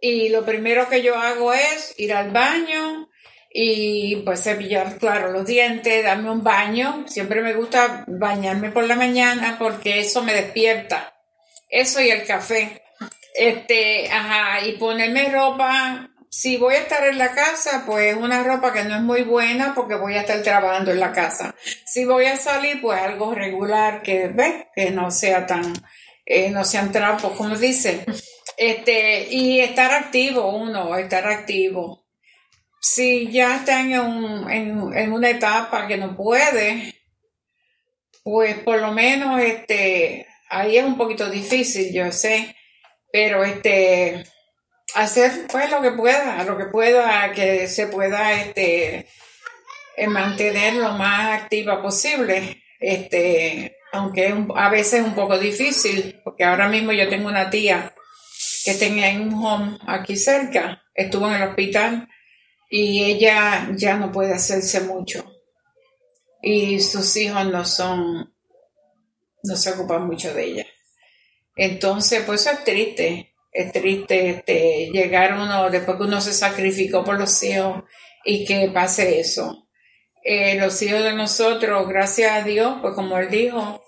[0.01, 3.09] y lo primero que yo hago es ir al baño,
[3.51, 7.05] y pues cepillar, claro, los dientes, darme un baño.
[7.07, 11.15] Siempre me gusta bañarme por la mañana porque eso me despierta.
[11.69, 12.83] Eso y el café.
[13.35, 16.11] Este, ajá, y ponerme ropa.
[16.31, 19.75] Si voy a estar en la casa, pues una ropa que no es muy buena
[19.75, 21.55] porque voy a estar trabajando en la casa.
[21.87, 25.73] Si voy a salir, pues algo regular que, ve Que no sea tan,
[26.27, 28.05] eh, no sean trapos, como dice.
[28.57, 32.09] Este, y estar activo uno, estar activo
[32.81, 36.95] si ya están en, una etapa que no puede,
[38.23, 42.57] pues por lo menos este, ahí es un poquito difícil, yo sé,
[43.13, 44.25] pero este,
[44.99, 49.09] hacer pues lo que pueda, lo que pueda, que se pueda este,
[49.97, 56.45] eh, mantener lo más activa posible, este, aunque a veces es un poco difícil, porque
[56.45, 57.95] ahora mismo yo tengo una tía
[58.65, 62.09] que tenía en un home aquí cerca, estuvo en el hospital
[62.69, 65.25] y ella ya no puede hacerse mucho.
[66.41, 68.33] y sus hijos no son,
[69.43, 70.67] no se ocupan mucho de ella.
[71.57, 77.05] Entonces, pues eso es triste, es triste este, llegar uno, después que uno se sacrificó
[77.05, 77.85] por los hijos
[78.25, 79.69] y que pase eso.
[80.23, 83.83] Eh, los hijos de nosotros, gracias a Dios, pues como él dijo,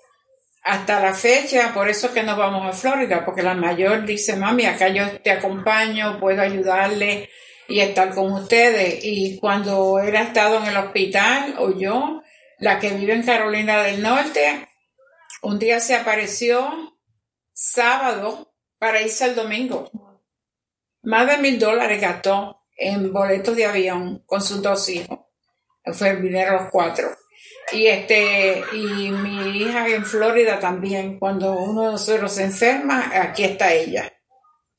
[0.63, 4.37] hasta la fecha, por eso es que nos vamos a Florida, porque la mayor dice,
[4.37, 7.29] mami, acá yo te acompaño, puedo ayudarle
[7.69, 9.01] y estar con ustedes.
[9.03, 12.23] Y cuando él ha estado en el hospital, o yo,
[12.59, 14.69] la que vive en Carolina del Norte,
[15.43, 16.71] un día se apareció
[17.53, 18.50] sábado
[18.81, 19.91] para irse el domingo.
[21.03, 25.21] Más de mil dólares gastó en boletos de avión con sus dos hijos.
[25.93, 27.09] Fue dinero los cuatro.
[27.73, 33.45] Y este, y mi hija en Florida también, cuando uno de nosotros se enferma, aquí
[33.45, 34.13] está ella.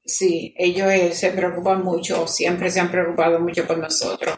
[0.04, 4.38] Sí, ellos eh, se preocupan mucho, siempre se han preocupado mucho por nosotros.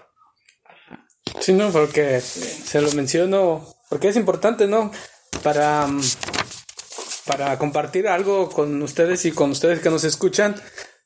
[1.39, 4.91] Sí, no, porque se lo menciono, porque es importante, ¿no?
[5.41, 6.01] Para mm,
[7.25, 10.55] para compartir algo con ustedes y con ustedes que nos escuchan,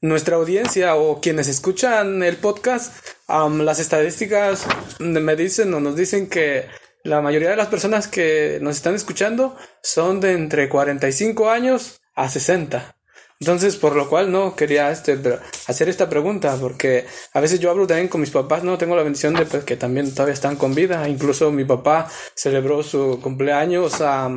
[0.02, 2.94] nuestra audiencia o quienes escuchan el podcast,
[3.28, 4.66] las estadísticas
[5.00, 6.68] me dicen o nos dicen que
[7.04, 12.30] la mayoría de las personas que nos están escuchando son de entre 45 años a
[12.30, 12.97] 60.
[13.40, 15.20] Entonces, por lo cual no quería este,
[15.68, 19.04] hacer esta pregunta, porque a veces yo hablo también con mis papás, no tengo la
[19.04, 21.08] bendición de pues, que también todavía están con vida.
[21.08, 24.28] Incluso mi papá celebró su cumpleaños a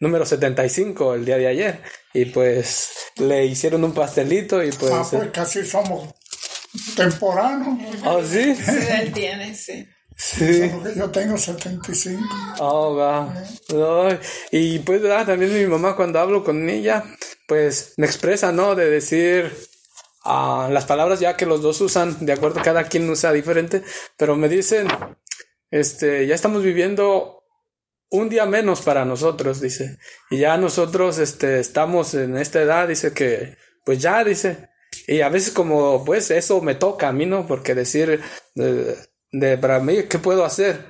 [0.00, 1.82] número 75 el día de ayer
[2.14, 4.92] y pues le hicieron un pastelito y pues...
[4.92, 6.14] Ah, pues casi somos
[6.96, 7.78] temporanos.
[8.04, 8.54] ¿Oh, sí?
[8.54, 9.86] Sí, entiende, sí.
[10.16, 10.70] Sí.
[10.96, 12.22] yo tengo 75.
[12.58, 14.18] Oh, wow.
[14.50, 17.04] Y pues, también mi mamá cuando hablo con ella,
[17.50, 18.76] pues me expresa, ¿no?
[18.76, 19.52] De decir
[20.24, 23.82] uh, las palabras ya que los dos usan, de acuerdo, cada quien usa diferente,
[24.16, 24.86] pero me dicen,
[25.68, 27.42] este, ya estamos viviendo
[28.08, 29.98] un día menos para nosotros, dice.
[30.30, 34.68] Y ya nosotros, este, estamos en esta edad, dice que, pues ya, dice.
[35.08, 37.48] Y a veces como, pues eso me toca a mí, ¿no?
[37.48, 38.20] Porque decir,
[38.54, 38.96] eh,
[39.32, 40.84] de para mí, ¿qué puedo hacer?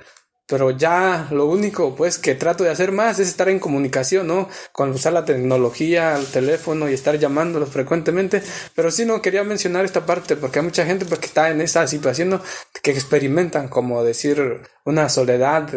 [0.51, 4.49] Pero ya lo único pues que trato de hacer más es estar en comunicación, ¿no?
[4.73, 8.43] Con usar la tecnología, el teléfono y estar llamándolos frecuentemente.
[8.75, 11.61] Pero sí no quería mencionar esta parte porque hay mucha gente pues, que está en
[11.61, 12.41] esa situación,
[12.83, 15.69] Que experimentan como decir una soledad,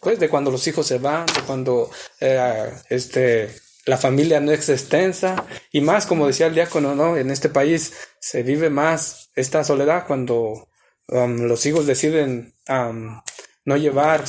[0.00, 1.90] pues de cuando los hijos se van, de cuando
[2.20, 3.50] eh, este
[3.86, 7.16] la familia no es extensa y más como decía el diácono, ¿no?
[7.16, 10.68] En este país se vive más esta soledad cuando
[11.12, 13.20] Um, los hijos deciden um,
[13.64, 14.24] no llevar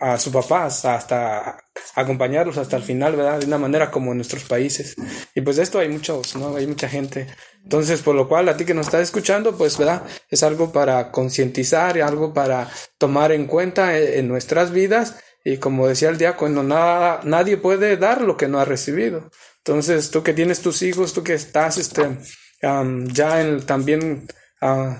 [0.00, 1.58] a sus papás hasta
[1.94, 3.38] acompañarlos hasta el final, ¿verdad?
[3.40, 4.96] De una manera como en nuestros países.
[5.34, 6.56] Y pues de esto hay muchos, ¿no?
[6.56, 7.26] Hay mucha gente.
[7.62, 10.02] Entonces, por lo cual a ti que nos estás escuchando, pues, ¿verdad?
[10.28, 12.68] Es algo para concientizar, algo para
[12.98, 15.16] tomar en cuenta en, nuestras vidas.
[15.44, 19.30] Y como decía el diácono, nada, nadie puede dar lo que no ha recibido.
[19.58, 22.18] Entonces, tú que tienes tus hijos, tú que estás este,
[22.62, 24.26] um, ya en, también
[24.62, 24.94] uh,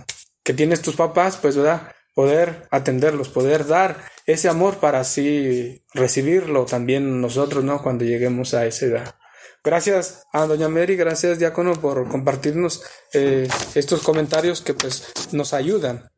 [0.45, 1.93] que tienes tus papás, pues, ¿verdad?
[2.17, 7.83] Poder atenderlos, poder dar ese amor para así recibirlo también nosotros, ¿no?
[7.83, 9.15] Cuando lleguemos a esa edad.
[9.63, 16.11] Gracias a Doña Mary, gracias Diácono por compartirnos eh, estos comentarios que pues nos ayudan.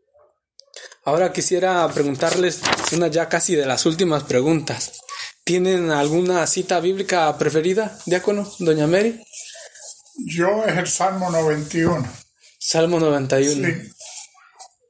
[1.05, 2.61] Ahora quisiera preguntarles
[2.93, 5.01] una ya casi de las últimas preguntas.
[5.43, 9.21] ¿Tienen alguna cita bíblica preferida, Diácono, Doña Mary?
[10.27, 12.07] Yo es el Salmo 91.
[12.61, 13.67] Salmo 91.
[13.67, 13.91] Sí.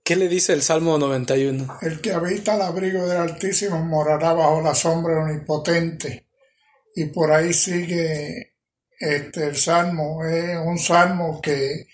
[0.09, 1.81] ¿Qué le dice el Salmo 91?
[1.83, 6.31] El que habita al abrigo del Altísimo morará bajo la sombra omnipotente.
[6.95, 8.57] Y por ahí sigue
[8.99, 10.25] este, el Salmo.
[10.25, 11.89] Es un Salmo que,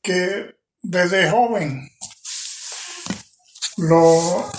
[0.00, 0.46] que
[0.80, 1.86] desde joven
[3.76, 4.50] lo,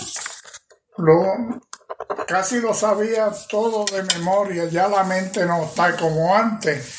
[0.98, 1.64] lo
[2.28, 4.66] casi lo sabía todo de memoria.
[4.66, 6.94] Ya la mente no está como antes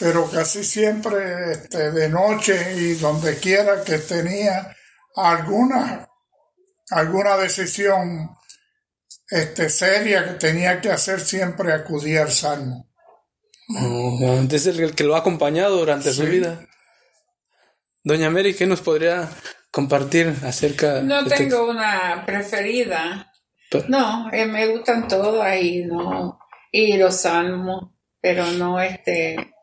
[0.00, 4.76] pero casi siempre este, de noche y donde quiera que tenía
[5.20, 6.08] alguna,
[6.90, 8.30] alguna decisión
[9.28, 12.88] este, seria que tenía que hacer, siempre acudía al Salmo.
[13.80, 16.66] Oh, es el que lo ha acompañado durante su vida.
[18.02, 19.28] Doña Mary, ¿qué nos podría
[19.70, 21.02] compartir acerca?
[21.02, 23.30] No este tengo una preferida.
[23.88, 26.38] no, eh, me gustan todas y no
[26.70, 27.90] y los salmos,
[28.20, 29.54] pero no este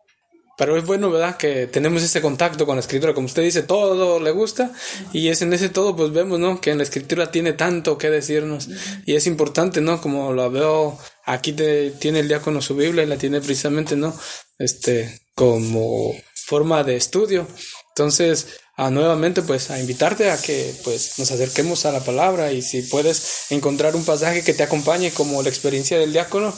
[0.57, 1.37] pero es bueno, ¿verdad?
[1.37, 3.13] Que tenemos ese contacto con la escritura.
[3.13, 4.71] Como usted dice, todo le gusta.
[5.11, 6.61] Y es en ese todo, pues vemos, ¿no?
[6.61, 8.69] Que en la escritura tiene tanto que decirnos.
[9.05, 9.99] Y es importante, ¿no?
[10.01, 14.17] Como lo veo, aquí te, tiene el diácono su Biblia y la tiene precisamente, ¿no?
[14.57, 16.13] Este, como
[16.45, 17.47] forma de estudio.
[17.89, 22.61] Entonces, a nuevamente pues a invitarte a que pues nos acerquemos a la palabra y
[22.61, 26.53] si puedes encontrar un pasaje que te acompañe como la experiencia del diácono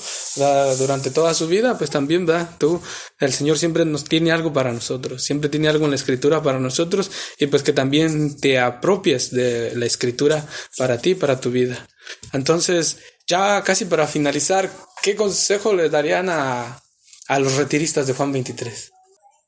[0.79, 2.81] durante toda su vida, pues también va, tú,
[3.19, 6.59] el Señor siempre nos tiene algo para nosotros, siempre tiene algo en la escritura para
[6.59, 10.45] nosotros y pues que también te apropies de la escritura
[10.75, 11.87] para ti, para tu vida.
[12.33, 12.97] Entonces,
[13.27, 14.71] ya casi para finalizar,
[15.03, 16.81] ¿qué consejo le darían a,
[17.27, 18.91] a los retiristas de Juan 23?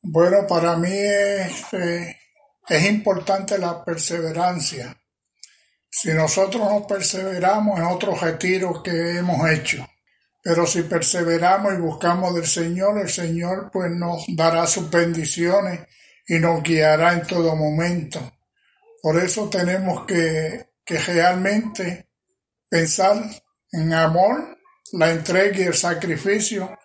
[0.02, 2.19] Bueno, para mí eh,
[2.70, 4.96] es importante la perseverancia.
[5.90, 9.88] Si nosotros no perseveramos en otros retiros que hemos hecho,
[10.42, 15.82] pero si perseveramos y buscamos del Señor, el Señor pues nos dará sus bendiciones
[16.28, 18.34] y nos guiará en todo momento.
[19.02, 22.10] Por eso tenemos que, que realmente
[22.70, 23.18] pensar
[23.72, 24.58] en amor,
[24.94, 26.78] la entrega y el sacrificio,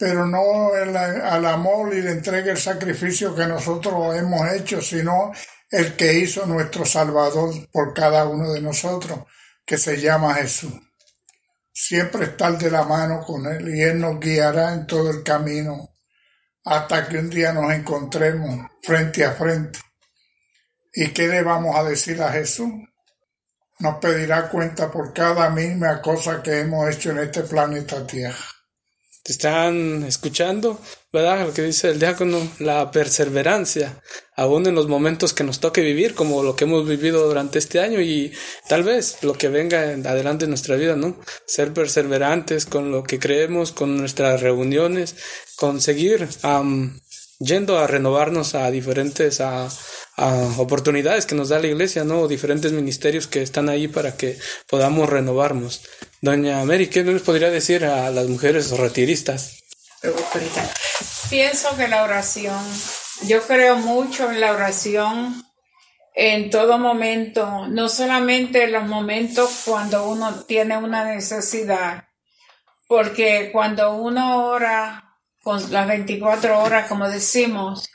[0.00, 5.30] pero no al amor y la entrega el sacrificio que nosotros hemos hecho, sino
[5.68, 9.18] el que hizo nuestro Salvador por cada uno de nosotros,
[9.66, 10.72] que se llama Jesús.
[11.70, 15.90] Siempre estar de la mano con Él y Él nos guiará en todo el camino
[16.64, 19.80] hasta que un día nos encontremos frente a frente.
[20.94, 22.72] ¿Y qué le vamos a decir a Jesús?
[23.80, 28.59] nos pedirá cuenta por cada misma cosa que hemos hecho en este planeta Tierra.
[29.22, 30.80] Te están escuchando,
[31.12, 31.46] ¿verdad?
[31.46, 34.00] Lo que dice el diácono, la perseverancia,
[34.34, 37.80] aún en los momentos que nos toque vivir, como lo que hemos vivido durante este
[37.80, 38.32] año y
[38.68, 41.16] tal vez lo que venga adelante en nuestra vida, ¿no?
[41.46, 45.16] Ser perseverantes con lo que creemos, con nuestras reuniones,
[45.56, 46.26] conseguir
[47.40, 49.68] yendo a renovarnos a diferentes a,
[50.58, 52.28] oportunidades que nos da la iglesia, ¿no?
[52.28, 55.82] Diferentes ministerios que están ahí para que podamos renovarnos.
[56.20, 59.62] Doña Mary, ¿qué les podría decir a las mujeres retiristas?
[61.28, 62.62] Pienso que la oración,
[63.26, 65.44] yo creo mucho en la oración
[66.14, 72.04] en todo momento, no solamente en los momentos cuando uno tiene una necesidad,
[72.88, 77.88] porque cuando uno ora con las 24 horas, como decimos,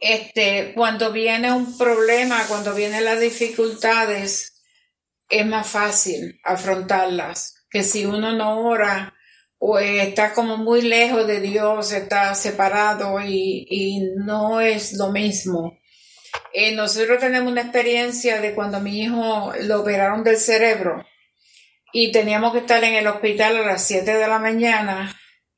[0.00, 4.62] este, cuando viene un problema, cuando vienen las dificultades,
[5.28, 9.14] es más fácil afrontarlas que si uno no ora
[9.58, 15.78] o está como muy lejos de Dios, está separado y, no es lo mismo.
[16.54, 21.04] Eh, nosotros tenemos una experiencia de cuando mi hijo lo operaron del cerebro
[21.92, 25.14] y teníamos que estar en el hospital a las 7 de la mañana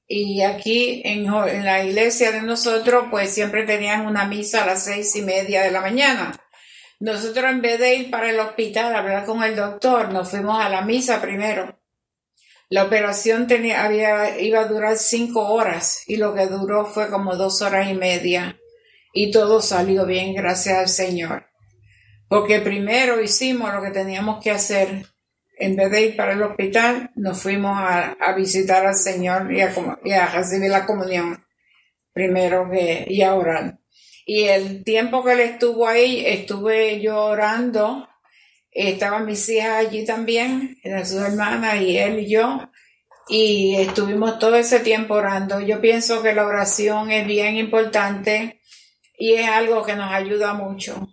[0.07, 1.26] y aquí en,
[1.64, 5.70] la iglesia de nosotros, pues siempre tenían una misa a las seis y media de
[5.70, 6.38] la mañana.
[7.00, 10.62] Nosotros en vez de ir para el hospital a hablar con el doctor, nos fuimos
[10.62, 11.80] a la misa primero.
[12.68, 17.36] La operación tenía, había, iba a durar cinco horas y lo que duró fue como
[17.36, 18.59] dos horas y media.
[19.12, 21.46] Y todo salió bien, gracias al Señor.
[22.28, 25.07] Porque primero hicimos lo que teníamos que hacer
[25.59, 30.26] en vez de ir para el hospital, nos fuimos a, visitar al Señor y a,
[30.26, 31.44] recibir la comunión
[32.12, 33.78] primero que, y a orar.
[34.24, 38.09] Y el tiempo que él estuvo ahí, estuve yo orando.
[38.70, 42.70] Estaban mis hijas allí también, eran sus hermanas y él y yo.
[43.28, 45.61] Y estuvimos todo ese tiempo orando.
[45.61, 48.61] Yo pienso que la oración es bien importante
[49.16, 51.09] y es algo que nos ayuda mucho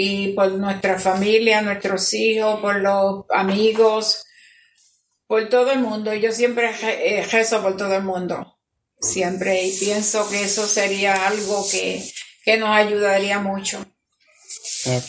[0.00, 4.26] y por nuestra familia, nuestros hijos, por los amigos,
[5.26, 6.14] por todo el mundo.
[6.14, 8.60] Yo siempre eh, rezo por todo el mundo,
[9.00, 12.12] siempre, y pienso que eso sería algo que,
[12.60, 13.84] nos ayudaría mucho.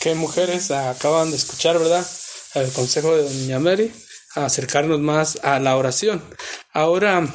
[0.00, 2.04] ¿Qué mujeres acaban de escuchar, verdad?
[2.54, 3.92] El consejo de Doña Mary,
[4.34, 6.20] acercarnos más a la oración.
[6.72, 7.32] Ahora,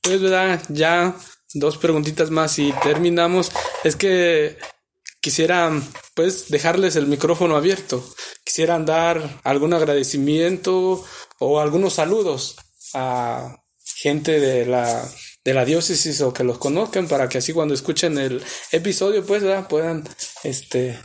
[0.00, 0.62] pues, ¿verdad?
[0.70, 1.14] Ya
[1.52, 3.52] dos preguntitas más y terminamos.
[3.84, 4.56] Es que
[5.24, 5.72] quisiera
[6.14, 8.04] pues dejarles el micrófono abierto.
[8.44, 11.02] Quisieran dar algún agradecimiento
[11.38, 12.56] o algunos saludos
[12.92, 15.02] a gente de la,
[15.42, 19.42] de la diócesis o que los conozcan para que así cuando escuchen el episodio pues
[19.66, 20.04] puedan
[20.42, 20.98] este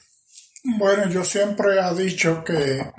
[0.78, 2.92] bueno yo siempre he dicho que,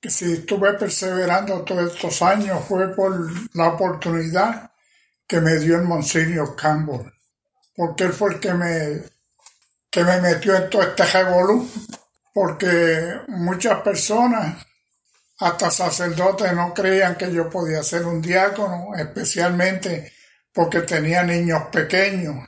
[0.00, 3.12] que si estuve perseverando todos estos años fue por
[3.54, 4.70] la oportunidad
[5.26, 7.12] que me dio el Monseñor Campbell
[7.74, 9.17] porque él fue el que me
[9.98, 11.68] que me metió en todo este revolú,
[12.32, 14.64] porque muchas personas,
[15.40, 20.12] hasta sacerdotes, no creían que yo podía ser un diácono, especialmente
[20.52, 22.46] porque tenía niños pequeños.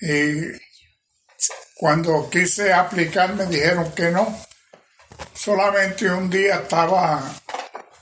[0.00, 0.42] Y
[1.74, 4.40] cuando quise aplicar me dijeron que no.
[5.34, 7.22] Solamente un día estaba,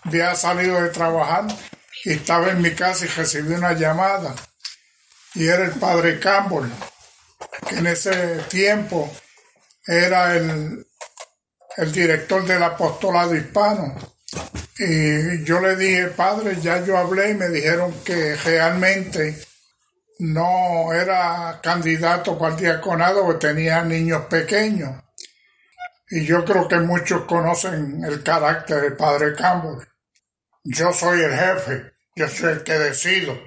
[0.02, 1.46] había salido de trabajar
[2.04, 4.34] y estaba en mi casa y recibí una llamada.
[5.34, 6.70] Y era el padre Campbell
[7.68, 9.10] que en ese tiempo
[9.86, 10.86] era el,
[11.76, 13.94] el director del apostolado hispano.
[14.78, 19.38] Y yo le dije, padre, ya yo hablé y me dijeron que realmente
[20.18, 25.02] no era candidato para el diaconado porque tenía niños pequeños.
[26.10, 29.86] Y yo creo que muchos conocen el carácter del padre Campbell.
[30.62, 33.38] Yo soy el jefe, yo soy el que decido.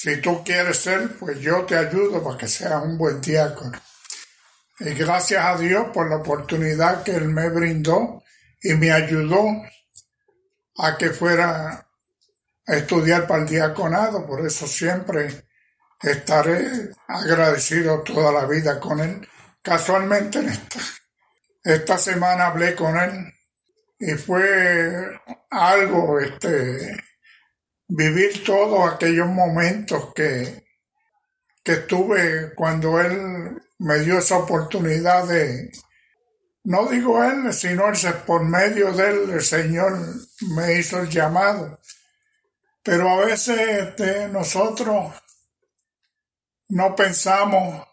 [0.00, 3.76] Si tú quieres ser, pues yo te ayudo para que seas un buen diácono.
[4.78, 8.22] Y gracias a Dios por la oportunidad que Él me brindó
[8.62, 9.44] y me ayudó
[10.76, 11.84] a que fuera
[12.68, 14.24] a estudiar para el diaconado.
[14.24, 15.48] Por eso siempre
[16.00, 19.28] estaré agradecido toda la vida con Él.
[19.62, 20.78] Casualmente esta,
[21.64, 23.34] esta semana hablé con Él
[23.98, 25.20] y fue
[25.50, 27.07] algo, este,
[27.88, 30.64] vivir todos aquellos momentos que,
[31.64, 35.70] que tuve cuando Él me dio esa oportunidad de,
[36.64, 37.84] no digo él, sino
[38.26, 39.98] por medio de él el Señor
[40.54, 41.80] me hizo el llamado.
[42.82, 45.14] Pero a veces este, nosotros
[46.68, 47.86] no pensamos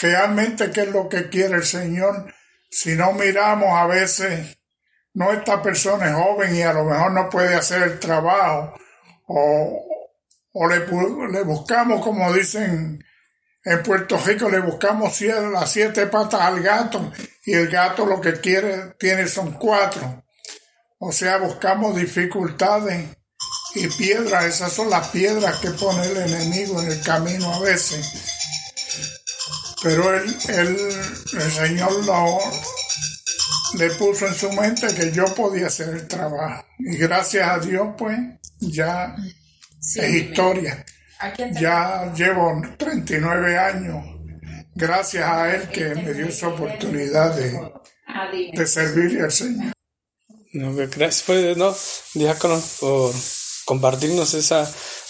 [0.00, 2.34] realmente qué es lo que quiere el Señor.
[2.70, 4.58] Si no miramos a veces,
[5.14, 8.74] no esta persona es joven y a lo mejor no puede hacer el trabajo
[9.34, 9.84] o,
[10.52, 10.80] o le,
[11.30, 13.02] le buscamos, como dicen
[13.64, 17.12] en Puerto Rico le buscamos las siete patas al gato
[17.44, 20.24] y el gato lo que quiere tiene son cuatro.
[20.98, 23.06] O sea, buscamos dificultades
[23.74, 24.44] y piedras.
[24.46, 28.08] Esas son las piedras que pone el enemigo en el camino a veces.
[29.82, 32.38] Pero él, el Señor lo,
[33.74, 36.64] le puso en su mente que yo podía hacer el trabajo.
[36.78, 38.18] Y gracias a Dios, pues,
[38.70, 39.16] ya
[39.80, 40.84] es historia.
[41.60, 44.04] Ya llevo 39 años,
[44.74, 47.72] gracias a Él que me dio esa oportunidad de,
[48.52, 49.72] de servirle al Señor.
[50.52, 51.74] gracias, pues, no,
[52.14, 53.12] diácono, por
[53.64, 54.68] compartirnos esa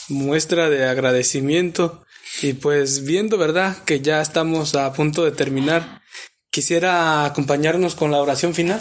[0.09, 2.05] muestra de agradecimiento.
[2.41, 3.77] Y pues viendo, ¿verdad?
[3.85, 6.03] Que ya estamos a punto de terminar.
[6.51, 8.81] Quisiera acompañarnos con la oración final.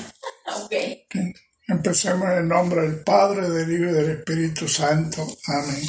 [1.72, 5.26] Empecemos en el nombre del Padre, del Hijo y del Espíritu Santo.
[5.48, 5.82] Amén.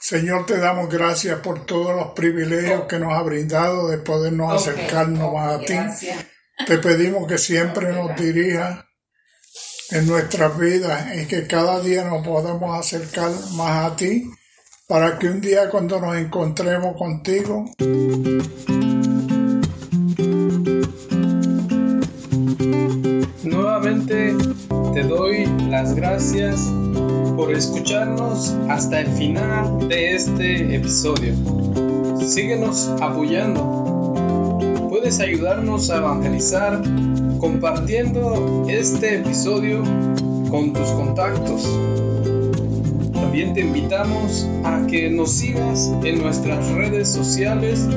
[0.00, 5.32] Señor, te damos gracias por todos los privilegios que nos ha brindado de podernos acercarnos
[5.32, 5.74] más a ti.
[6.66, 8.84] Te pedimos que siempre nos dirija
[9.90, 14.28] en nuestras vidas y que cada día nos podamos acercar más a ti
[14.88, 17.64] para que un día cuando nos encontremos contigo
[24.92, 26.70] te doy las gracias
[27.34, 31.32] por escucharnos hasta el final de este episodio.
[32.20, 34.58] Síguenos apoyando.
[34.90, 36.82] Puedes ayudarnos a evangelizar
[37.40, 39.82] compartiendo este episodio
[40.50, 41.66] con tus contactos.
[43.14, 47.88] También te invitamos a que nos sigas en nuestras redes sociales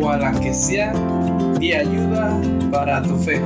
[0.00, 0.92] o a la que sea
[1.60, 2.40] de ayuda
[2.72, 3.40] para tu fe.